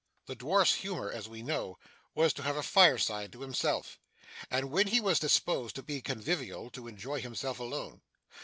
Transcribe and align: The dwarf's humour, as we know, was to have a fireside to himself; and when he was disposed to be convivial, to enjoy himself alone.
The 0.25 0.35
dwarf's 0.35 0.73
humour, 0.77 1.11
as 1.11 1.29
we 1.29 1.43
know, 1.43 1.77
was 2.15 2.33
to 2.33 2.41
have 2.41 2.57
a 2.57 2.63
fireside 2.63 3.31
to 3.33 3.41
himself; 3.41 3.99
and 4.49 4.71
when 4.71 4.87
he 4.87 4.99
was 4.99 5.19
disposed 5.19 5.75
to 5.75 5.83
be 5.83 6.01
convivial, 6.01 6.71
to 6.71 6.87
enjoy 6.87 7.21
himself 7.21 7.59
alone. 7.59 8.01